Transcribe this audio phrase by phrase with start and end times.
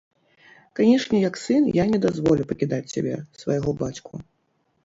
[0.79, 3.13] Канечне, як сын, я не дазволю пакідаць цябе,
[3.43, 4.13] свайго бацьку.